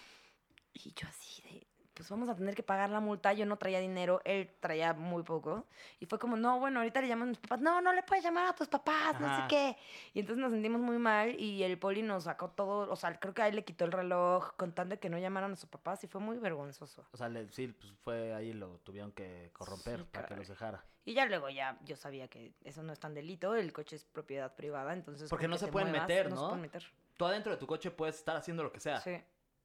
[0.72, 1.66] Y yo así de,
[2.00, 3.32] pues vamos a tener que pagar la multa.
[3.34, 5.66] Yo no traía dinero, él traía muy poco.
[5.98, 7.60] Y fue como, no, bueno, ahorita le llaman a mis papás.
[7.60, 9.76] No, no le puedes llamar a tus papás, no sé qué.
[10.14, 13.34] Y entonces nos sentimos muy mal y el poli nos sacó todo, o sea, creo
[13.34, 16.06] que a él le quitó el reloj contando que no llamaran a sus papás y
[16.06, 17.04] fue muy vergonzoso.
[17.12, 20.48] O sea, le- sí, pues fue ahí, lo tuvieron que corromper Sí, para que los
[20.48, 20.82] dejara.
[21.04, 24.04] Y ya luego ya yo sabía que eso no es tan delito, el coche es
[24.04, 25.28] propiedad privada, entonces...
[25.30, 26.46] Porque no se pueden muevas, meter, se ¿no?
[26.48, 26.84] pueden meter.
[27.16, 29.00] tú adentro de tu coche puedes estar haciendo lo que sea.
[29.00, 29.16] Sí.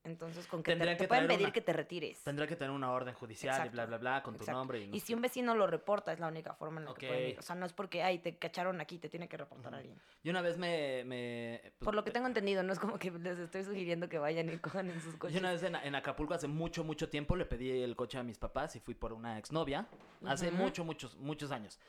[0.06, 2.24] Entonces, con que te, Tendrían te que pueden traer pedir una- que te retires.
[2.24, 4.58] Tendrá que tener una orden judicial y Exacto, bla, bla, bla, con tu Exacto.
[4.60, 4.80] nombre.
[4.82, 7.00] Y, no Y si un vecino lo reporta, es la única forma en la Ok.
[7.00, 7.39] que pueden ir.
[7.39, 9.80] O sea, no es porque, ay, te cacharon aquí, te tiene que reportar Ujú.
[9.80, 10.02] alguien.
[10.24, 11.04] Yo una vez me...
[11.06, 14.20] me pues, Por lo que tengo entendido, no es como que les estoy sugiriendo que
[14.20, 15.39] vayan y cojan en sus Yo coches.
[15.39, 18.38] una vez en, en Acapulco hace mucho, mucho tiempo le pedí el coche a mis
[18.38, 19.88] papás y fui por una exnovia.
[20.26, 20.58] Hace Ujú.
[20.58, 21.80] muchos, muchos, muchos años.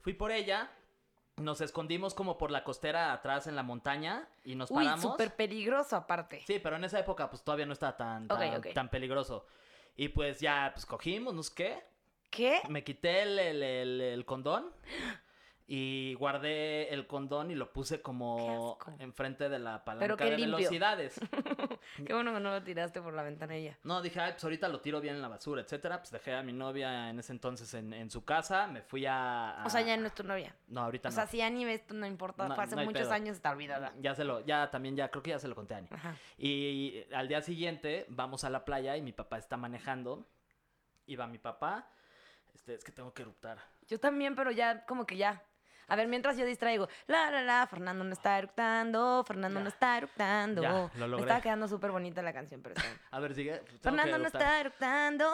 [0.00, 0.70] Fui por ella,
[1.40, 5.00] nos escondimos como por la costera atrás en la montaña y nos Uy, paramos.
[5.02, 6.42] súper peligroso aparte.
[6.46, 8.28] Sí, pero en esa época pues todavía no estaba tan,
[8.74, 9.46] tan, peligroso.
[9.96, 11.84] Y pues ya, pues cogimos, no sé qué.
[12.30, 12.60] ¿Qué?
[12.68, 14.72] Me quité el, el- el- el condón
[15.72, 20.56] y guardé el condón y lo puse como enfrente de la palanca de limpio.
[20.56, 21.20] velocidades.
[22.04, 23.78] Qué bueno que no lo tiraste por la ventanilla.
[23.84, 25.98] No, dije, ay, pues ahorita lo tiro bien en la basura, etcétera.
[25.98, 29.62] Pues dejé a mi novia en ese entonces en, en su casa, me fui a...
[29.64, 30.56] O sea, ya no es tu novia.
[30.66, 31.14] No, ahorita O no.
[31.14, 32.48] sea, si Ani ves, tú no importa.
[32.48, 33.12] No, hace no muchos pedo.
[33.12, 33.92] años, está olvidada.
[34.00, 35.88] Ya se lo, ya también, ya creo que ya se lo conté a Ani.
[35.92, 36.16] Ajá.
[36.36, 40.26] Y al día siguiente vamos a la playa y mi papá está manejando.
[41.18, 41.88] Va mi papá.
[42.54, 43.58] Este, es que tengo que eruptar.
[43.86, 45.44] Yo también, pero ya, como que ya.
[45.90, 46.88] A ver, mientras yo distraigo.
[47.08, 49.62] La, la, la, Fernando no está eructando, Fernando Ya.
[49.64, 50.62] no está eructando.
[50.62, 52.76] Ya, lo Me estaba quedando súper bonita la canción, pero.
[53.10, 53.60] A ver, sigue.
[53.82, 55.26] Fernando no está eructando,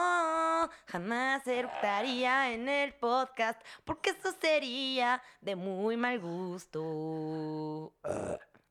[0.87, 7.93] jamás eructaría en el podcast, porque eso sería de muy mal gusto.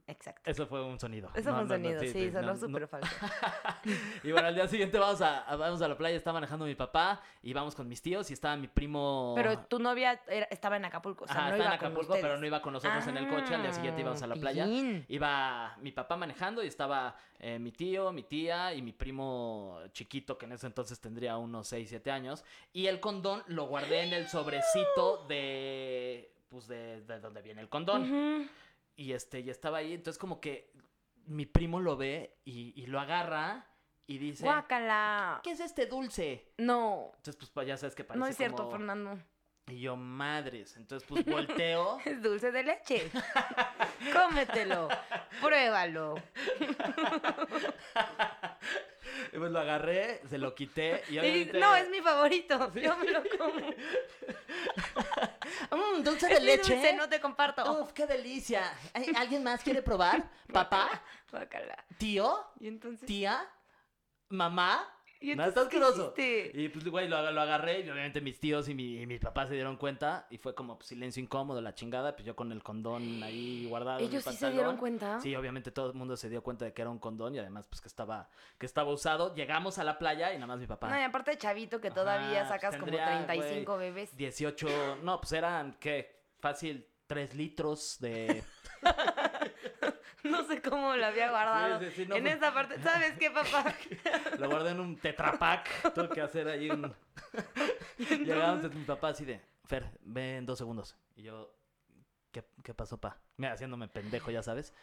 [0.08, 0.42] Exacto.
[0.50, 1.32] Eso fue un sonido.
[1.34, 2.60] Eso No, fue un no, no, sonido, sí, sonó no, no.
[2.60, 3.10] súper falso.
[4.24, 6.76] Y bueno, al día siguiente vamos a, a- vamos a la playa, está manejando mi
[6.76, 9.34] papá y vamos con mis tíos y estaba mi primo...
[9.36, 11.88] Pero tu novia era- estaba en Acapulco, o sea, Ajá, no estaba iba en con
[11.90, 13.56] Acapulco, pero no iba con nosotros en el coche.
[13.56, 14.66] Al día siguiente íbamos a la Ah, playa.
[14.66, 15.06] pillín.
[15.08, 20.38] Iba mi papá manejando y estaba eh, mi tío, mi tía y mi primo chiquito,
[20.38, 22.44] que en ese entonces tendría unos 6, 7 años.
[22.74, 26.32] Y el condón lo guardé en el sobrecito de.
[26.50, 28.04] Pues de, de donde viene el condón.
[28.04, 28.48] Ujú.
[28.96, 29.94] Y este, y estaba ahí.
[29.94, 30.72] Entonces, como que
[31.26, 33.68] mi primo lo ve y, y lo agarra
[34.08, 35.42] y dice: Guácala.
[35.44, 36.54] ¿Qué es este dulce?
[36.58, 38.20] No, Entonces, pues pues, ya sabes que parece.
[38.20, 39.20] no es cierto, como- Fernando.
[39.68, 40.78] Y yo, madres.
[40.78, 41.26] Entonces, pues
[41.66, 41.98] volteo.
[42.06, 43.10] Es dulce de leche.
[44.14, 44.88] Cómetelo.
[45.42, 46.16] Pruébalo.
[49.34, 51.02] y pues lo agarré, se lo quité.
[51.10, 51.60] Y Y obviamente.
[51.60, 52.72] no, es mi favorito.
[52.76, 53.56] Yo me lo como.
[55.72, 56.74] Mm, dulce de Es leche.
[56.76, 57.82] dulce, no te comparto.
[57.82, 58.62] Uf, qué delicia.
[58.94, 60.30] ¿Ay, ¿Alguien más quiere probar?
[60.52, 61.02] ¿Papá?
[61.98, 62.48] ¿Tío?
[62.60, 63.06] Y entonces.
[63.06, 63.48] ¿Tía?
[64.30, 64.88] ¿Mamá?
[65.32, 66.14] ¿Y No, está asqueroso.
[66.18, 69.48] Y pues, güey, lo, lo agarré y obviamente mis tíos y mi, y mi papá
[69.48, 72.62] se dieron cuenta y fue como pues, silencio incómodo, la chingada, pues yo con el
[72.62, 74.00] condón ahí guardado.
[74.00, 75.20] en ¿Ellos sí se dieron cuenta?
[75.20, 77.68] Sí, obviamente todo el mundo se dio cuenta de que era un condón y además
[77.68, 79.34] pues que estaba, que estaba usado.
[79.36, 80.90] Llegamos a la playa y nada más mi papá.
[80.90, 84.16] No, y aparte de chavito que todavía Ajá, sacas tendría, como 35 bebés.
[84.16, 86.24] 18, no, pues eran, ¿qué?
[86.40, 88.44] Fácil, 3 litros de...
[90.32, 91.80] No sé cómo lo había guardado.
[91.80, 93.74] Sí, sí, sí, no, en esa parte, ¿sabes qué, papá?
[94.40, 95.94] Lo guardé en un tetrapack.
[95.94, 96.94] Tuve que hacer ahí un.
[97.98, 99.42] Llegamos mi papá así de.
[99.66, 100.96] Fer, ve en dos segundos.
[101.16, 101.52] Y yo.
[102.32, 103.18] ¿Qué, qué pasó, pa?
[103.38, 104.74] Mira, haciéndome pendejo, ya sabes.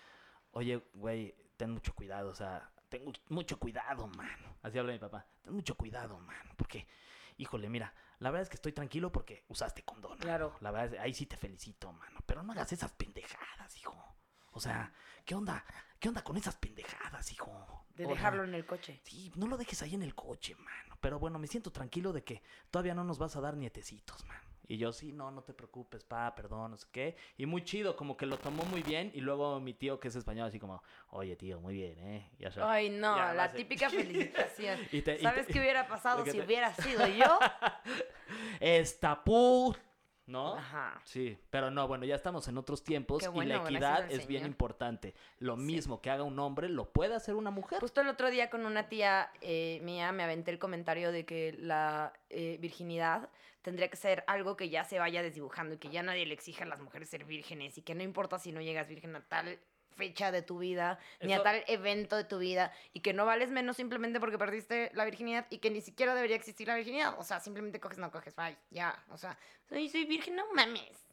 [0.52, 4.56] Oye, güey, ten mucho cuidado, o sea, ten mu- mucho cuidado, mano.
[4.62, 5.26] Así habla mi papá.
[5.42, 6.52] Ten mucho cuidado, mano.
[6.56, 6.86] Porque,
[7.36, 10.16] híjole, mira, la verdad es que estoy tranquilo porque usaste condón.
[10.18, 10.56] Claro.
[10.60, 12.20] La verdad, es- ahí sí te felicito, mano.
[12.24, 14.11] Pero no hagas esas pendejadas, hijo.
[14.52, 14.92] O sea,
[15.24, 15.64] ¿qué onda?
[15.98, 17.84] ¿Qué onda con esas pendejadas, hijo?
[17.96, 19.00] De O sea, dejarlo en el coche.
[19.04, 20.96] Sí, no lo dejes ahí en el coche, mano.
[21.00, 24.38] Pero bueno, me siento tranquilo de que todavía no nos vas a dar nietecitos, man.
[24.68, 27.16] Y yo, sí, no, no te preocupes, pa, perdón, no sé qué.
[27.36, 29.10] Y muy chido, como que lo tomó muy bien.
[29.14, 32.30] Y luego mi tío, que es español, así como, oye, tío, muy bien, ¿eh?
[32.38, 32.68] Ya sabes.
[32.70, 34.78] Ay, no, Ya, la típica felicitación.
[34.92, 37.38] Y te- y ¿Sabes te- qué hubiera pasado si te- hubiera sido yo?
[38.60, 39.74] Esta pu...
[40.32, 40.56] ¿No?
[40.56, 41.00] Ajá.
[41.04, 45.14] Sí, pero no, bueno, ya estamos en otros tiempos y la equidad es bien importante.
[45.38, 47.80] Lo mismo que haga un hombre, lo puede hacer una mujer.
[47.80, 51.54] Justo el otro día con una tía eh, mía me aventé el comentario de que
[51.58, 53.28] la eh, virginidad
[53.60, 56.64] tendría que ser algo que ya se vaya desdibujando y que ya nadie le exija
[56.64, 59.58] a las mujeres ser vírgenes y que no importa si no llegas virgen a tal
[59.96, 63.50] fecha de tu vida ni a tal evento de tu vida y que no vales
[63.50, 67.14] menos simplemente porque perdiste la virginidad y que ni siquiera debería existir la virginidad.
[67.18, 69.02] O sea, simplemente coges, no coges, bye, ya.
[69.10, 71.11] O sea, soy, soy virgen, no mames.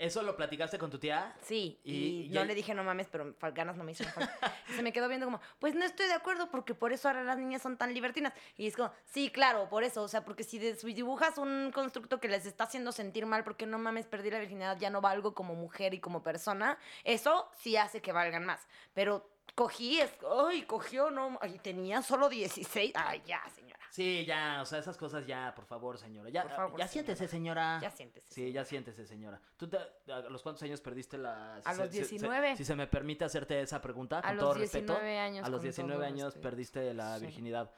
[0.00, 1.36] ¿Eso lo platicaste con tu tía?
[1.42, 4.14] Sí, Y- y, y no ahí- le dije no mames, pero ganas no me hicieron.
[4.70, 7.22] Y se me quedó viendo como, pues no estoy de acuerdo porque por eso ahora
[7.22, 8.32] las niñas son tan libertinas.
[8.56, 10.02] Y es como, sí, claro, por eso.
[10.02, 13.78] O sea, porque si, dibujas un constructo que les está haciendo sentir mal porque no
[13.78, 18.00] mames, perdí la virginidad, ya no valgo como mujer y como persona, eso sí hace
[18.00, 18.66] que valgan más.
[18.94, 20.10] Pero cogí, es,
[20.48, 22.92] ay, cogió, no, ay, tenía solo 16.
[22.94, 23.42] Ay, ya.
[23.90, 26.30] Sí, ya, o sea, esas cosas ya, por favor, señora.
[26.30, 27.78] Ya, Por favor, ya siéntese, señora.
[27.82, 28.26] Ya siéntese.
[28.32, 29.40] Sí, ya siéntese, señora.
[29.56, 29.78] ¿Tú te-
[30.12, 31.60] a los cuántos años perdiste la...
[31.62, 32.56] si A se- los si- si- 19.
[32.56, 34.92] Si, se me permite hacerte esa pregunta, A con los todo respeto.
[34.94, 35.44] 19 años.
[35.44, 36.42] A los con 19 todo años respeto.
[36.42, 37.26] perdiste la Sí.
[37.26, 37.70] virginidad.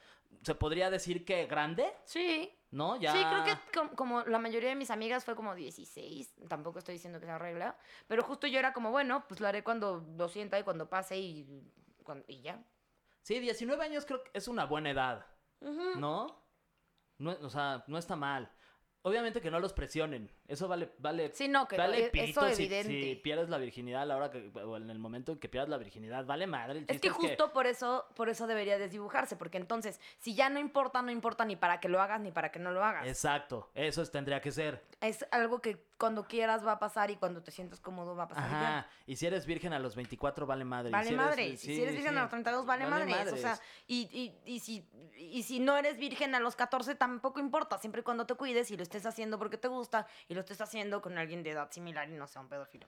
[0.43, 1.91] ¿Se podría decir que grande?
[2.05, 2.51] Sí.
[2.71, 2.95] ¿No?
[2.99, 3.11] Ya...
[3.11, 6.93] Sí, creo que com- como la mayoría de mis amigas fue como 16, tampoco estoy
[6.93, 7.75] diciendo que sea regla,
[8.07, 11.17] pero justo yo era como, bueno, pues lo haré cuando lo sienta y cuando pase
[11.17, 11.47] y,
[12.03, 12.63] cuando- y ya.
[13.21, 15.25] Sí, 19 años creo que es una buena edad,
[15.97, 16.43] ¿no?
[17.17, 18.51] no o sea, no está mal.
[19.05, 20.31] Obviamente que no los presionen.
[20.47, 22.89] Eso vale, vale, Sí, no, que vale e- eso si, evidente.
[22.89, 25.67] si pierdes la virginidad a la hora que, o en el momento en que pierdas
[25.69, 26.79] la virginidad, vale madre.
[26.79, 30.57] El Es que justo por eso, por eso debería desdibujarse, porque entonces, si ya no
[30.57, 33.05] importa, no importa ni para que lo hagas ni para que no lo hagas.
[33.05, 34.81] Exacto, eso es- tendría que ser.
[35.01, 38.27] Es algo que cuando quieras va a pasar y cuando te sientas cómodo va a
[38.27, 38.43] pasar.
[38.45, 40.91] Ajá, y si eres virgen a los 24, vale madre.
[40.91, 41.47] Vale si eres- madre.
[41.47, 43.31] Y sí, si eres virgen sí, a los 32, vale, madres.
[43.33, 47.39] O sea, y, y, y, si, y si no eres virgen a los 14, tampoco
[47.39, 47.77] importa.
[47.77, 50.59] Siempre y cuando te cuides y lo estés haciendo porque te gusta y lo estés
[50.61, 52.87] haciendo con alguien de edad similar y no sea un pedófilo.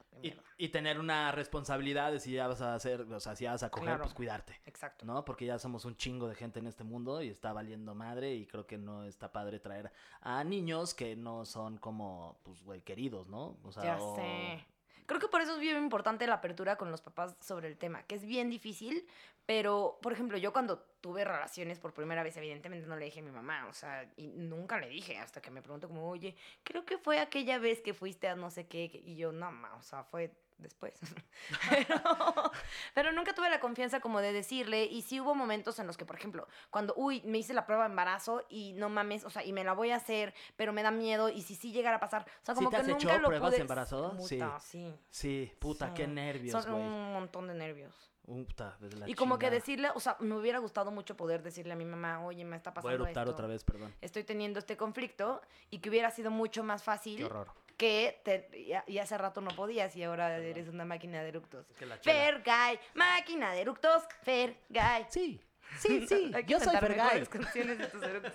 [0.57, 3.63] Y, tener una responsabilidad de si ya vas a hacer, o sea, si ya vas
[3.63, 4.03] a coger, Claro.
[4.03, 4.59] pues cuidarte.
[4.65, 5.05] Exacto.
[5.05, 5.23] ¿no?
[5.23, 8.45] Porque ya somos un chingo de gente en este mundo y está valiendo madre y
[8.45, 9.91] creo que no está padre traer
[10.21, 13.57] a niños que no son como, pues, güey, queridos, ¿no?
[13.63, 14.65] O sea, Ya o- sé.
[15.05, 18.01] Creo que por eso es bien importante la apertura con los papás sobre el tema,
[18.03, 19.05] que es bien difícil,
[19.45, 23.23] pero, por ejemplo, yo cuando tuve relaciones por primera vez, evidentemente no le dije a
[23.23, 26.85] mi mamá, o sea, y nunca le dije, hasta que me preguntó como, oye, creo
[26.85, 29.83] que fue aquella vez que fuiste a no sé qué, y yo, no, ma, o
[29.83, 30.99] sea, fue después.
[31.69, 32.51] pero,
[32.93, 36.05] pero nunca tuve la confianza como de decirle, y sí hubo momentos en los que,
[36.05, 39.43] por ejemplo, cuando, uy, me hice la prueba de embarazo y no mames, o sea,
[39.43, 41.99] y me la voy a hacer, pero me da miedo, y si sí llegara a
[41.99, 43.57] pasar, o sea, ¿Sí como te que has nunca hecho lo pruebas pude...
[43.57, 44.17] de embarazo?
[44.19, 44.35] Sí.
[44.37, 44.93] Puta, sí.
[45.09, 46.83] Sí, puta, qué nervios, Son güey.
[46.83, 47.93] un montón de nervios.
[48.25, 51.73] Puta, desde la y como que decirle, o sea, me hubiera gustado mucho poder decirle
[51.73, 53.31] a mi mamá, oye, me está Voy a pasando eruptar esto.
[53.33, 53.93] otra vez, perdón.
[54.01, 57.51] Estoy teniendo este conflicto y que hubiera sido mucho más fácil Qué horror.
[57.77, 61.69] Que te- y, y hace rato no podías y ahora eres una máquina de eructos.
[61.69, 65.05] Es que Fergay, máquina de eructos, Fergay.
[65.09, 65.39] Sí,
[65.79, 66.97] sí, sí, yo soy Fergay.
[67.05, 68.33] mejores canciones de tus eructos.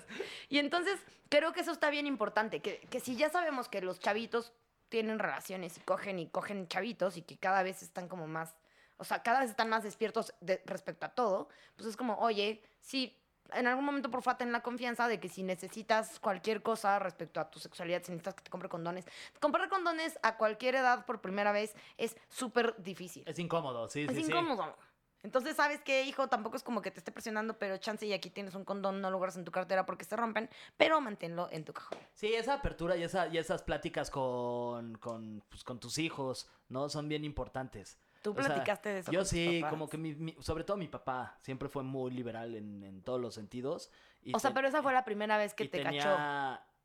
[0.48, 0.98] Y entonces,
[1.28, 4.52] creo que eso está bien importante, que, que si ya sabemos que los chavitos
[4.88, 8.56] tienen relaciones y cogen y cogen chavitos y que cada vez están como más,
[8.96, 12.60] o sea, cada vez están más despiertos de- respecto a todo, pues es como, oye,
[12.80, 13.16] sí,
[13.54, 17.40] en algún momento por favor ten la confianza de que si necesitas cualquier cosa respecto
[17.40, 19.04] a tu sexualidad, si necesitas que te compre condones,
[19.40, 23.24] comprar condones a cualquier edad por primera vez es súper difícil.
[23.26, 24.30] Es incómodo, sí, Es sí, sí.
[24.30, 24.76] incómodo.
[25.22, 26.28] Entonces, ¿sabes qué, hijo?
[26.28, 29.10] Tampoco es como que te esté presionando, pero chance y aquí tienes un condón, no
[29.10, 31.98] lo guardas en tu cartera porque se rompen, pero manténlo en tu cajón.
[32.14, 36.88] Sí, esa apertura y, esa, y esas pláticas con, con, pues, con tus hijos, ¿no?
[36.88, 37.98] Son bien importantes.
[38.22, 39.10] Tú O sea, platicaste de eso.
[39.12, 39.70] Yo con tus sí, papás.
[39.70, 43.20] como que mi, mi- sobre todo mi papá siempre fue muy liberal en, en todos
[43.20, 43.90] los sentidos.
[44.22, 46.14] y O sea, pero esa fue la primera vez que te tenía- cachó.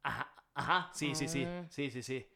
[0.04, 1.68] Ajá, ajá, sí, sí, sí, Mm.
[1.70, 2.28] sí, sí, sí.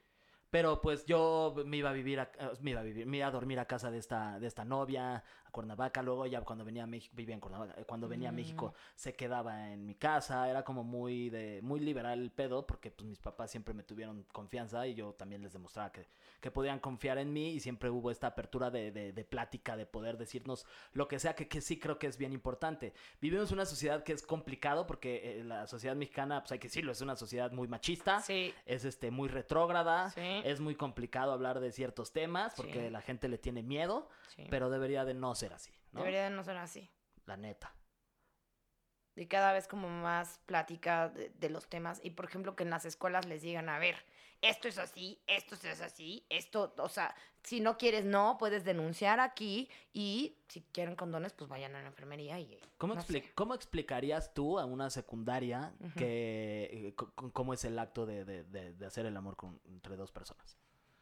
[0.49, 3.27] Pero pues yo me iba a vivir, a, eh, me iba a vivir, me iba
[3.27, 6.83] a dormir a casa de esta, de esta novia, a Cuernavaca, luego ya cuando venía
[6.83, 10.49] a México, vivía en Cuernavaca, eh, cuando venía a México se quedaba en mi casa,
[10.49, 14.23] era como muy de, muy liberal el pedo, porque pues mis papás siempre me tuvieron
[14.31, 16.07] confianza y yo también les demostraba que,
[16.39, 19.85] que podían confiar en mí y siempre hubo esta apertura de, de, de plática, de
[19.85, 22.93] poder decirnos lo que sea, que, que sí creo que es bien importante.
[23.21, 26.91] Vivimos una sociedad que es complicado porque eh, la sociedad mexicana, pues hay que decirlo,
[26.91, 28.53] es una sociedad muy machista, Sí.
[28.65, 30.38] es este muy retrógrada, Sí.
[30.45, 32.89] Es muy complicado hablar de ciertos temas porque Sí.
[32.89, 34.45] la gente le tiene miedo, sí.
[34.49, 35.99] pero debería de no ser así, ¿no?
[36.01, 36.89] Debería de no ser así.
[37.25, 37.73] La neta.
[39.15, 41.99] Y cada vez como más plática de, de los temas.
[42.03, 43.97] Y por ejemplo, que en las escuelas les digan, a ver,
[44.41, 49.19] esto es así, esto es así, esto, o sea, si no quieres, no, puedes denunciar
[49.19, 49.69] aquí.
[49.93, 52.59] Y si quieren condones, pues vayan a la enfermería y.
[52.77, 53.31] ¿Cómo, no expli- sé.
[53.35, 55.93] ¿Cómo explicarías tú a una secundaria Ujú.
[55.97, 56.95] que eh,
[57.33, 60.57] cómo es el acto de, de- de- de hacer el amor con, entre dos personas?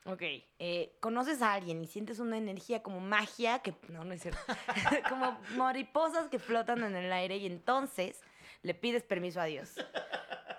[0.06, 0.22] Ok,
[0.60, 4.40] eh, conoces a alguien y sientes una energía como magia, que no, no es cierto,
[5.10, 8.22] como mariposas que flotan en el aire y entonces
[8.62, 9.74] le pides permiso a Dios.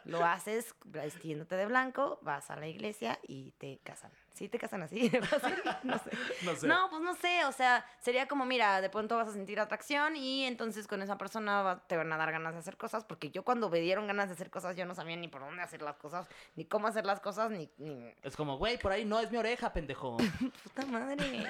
[0.08, 4.10] Lo haces vistiéndote de blanco, vas a la iglesia y te casan.
[4.34, 5.10] ¿Sí te casan así?
[5.84, 6.12] No sé.
[6.44, 6.66] No sé.
[6.66, 10.16] No, pues no sé, o sea, sería como, mira, de pronto vas a sentir atracción
[10.16, 13.30] y entonces con esa persona va- te van a dar ganas de hacer cosas, porque
[13.30, 15.82] yo cuando me dieron ganas de hacer cosas, yo no sabía ni por dónde hacer
[15.82, 17.68] las cosas, ni cómo hacer las cosas, ni...
[17.78, 18.14] ni...
[18.22, 20.16] Es como, güey, por ahí no es mi oreja, pendejo.
[20.64, 21.46] Puta madre.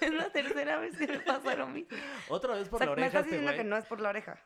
[0.00, 1.96] es la tercera vez que me pasa lo mismo.
[2.28, 4.00] Otra vez O por sea, la me oreja estás este diciendo que no es por
[4.00, 4.38] la oreja.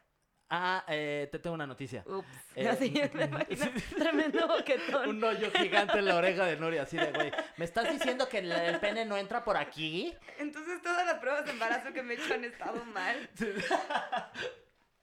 [0.57, 2.05] Ah, eh, te tengo una noticia.
[2.07, 2.29] Ups.
[2.55, 3.67] Eh, Así, me imagino
[3.99, 5.09] tremendo boquetón.
[5.09, 7.33] Un hoyo gigante en la oreja de Nuria, así de, güey.
[7.57, 10.14] ¿Me estás diciendo que el, el pene no entra por aquí?
[10.38, 13.29] Entonces todas las pruebas de embarazo que me he hecho han estado mal.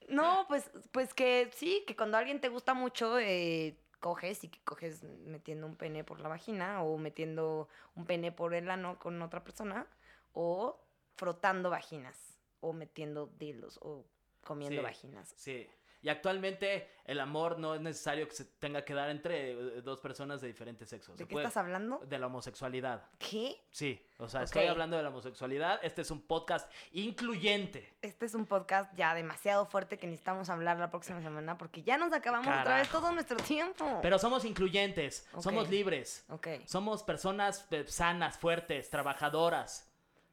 [0.07, 4.59] No, pues, pues que sí, que cuando alguien te gusta mucho, eh, coges y que
[4.65, 9.21] coges metiendo un pene por la vagina o metiendo un pene por el ano con
[9.21, 9.87] otra persona
[10.33, 10.83] o
[11.15, 14.05] frotando vaginas o metiendo dildos o
[14.43, 14.83] comiendo Sí.
[14.83, 15.33] vaginas.
[15.37, 15.67] Sí.
[16.03, 19.99] Y actualmente el amor no es necesario que se tenga que dar entre eh, dos
[19.99, 21.15] personas de diferentes sexos.
[21.15, 21.99] ¿De Se qué puede- estás hablando?
[21.99, 23.05] De la homosexualidad.
[23.19, 23.55] ¿Qué?
[23.69, 25.79] Sí, o sea, estoy hablando de la homosexualidad.
[25.83, 27.93] Este es un podcast incluyente.
[28.01, 31.97] Este es un podcast ya demasiado fuerte que necesitamos hablar la próxima semana porque ya
[31.99, 32.99] nos acabamos otra vez Carajo.
[32.99, 33.99] todo nuestro tiempo.
[34.01, 36.25] Pero somos incluyentes, somos libres.
[36.29, 36.47] Ok.
[36.65, 39.87] Somos personas eh, sanas, fuertes, trabajadoras,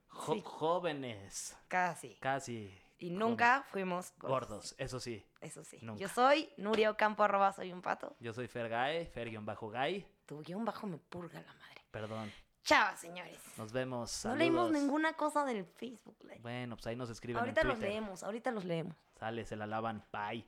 [0.08, 0.42] jo- Sí.
[0.46, 2.14] jóvenes, Casi.
[2.20, 4.48] casi Y nunca fuimos gordos.
[4.48, 4.74] gordos.
[4.78, 5.24] Eso sí.
[5.40, 5.78] Eso sí.
[5.82, 6.00] Nunca.
[6.00, 8.16] Yo soy Nuria Ocampo, arroba soy un pato.
[8.20, 10.06] Yo soy Fergae, Fer-Gay.
[10.26, 11.82] Tu guion bajo me purga la madre.
[11.90, 12.32] Perdón.
[12.64, 13.40] Chao, señores.
[13.56, 14.24] Nos vemos.
[14.26, 16.18] No leímos ninguna cosa del Facebook.
[16.24, 16.42] like.
[16.42, 17.94] Bueno, pues ahí nos escriben Ahorita en los Twitter.
[17.94, 18.94] leemos, ahorita los leemos.
[19.18, 20.04] Sale, se la lavan.
[20.12, 20.46] Bye.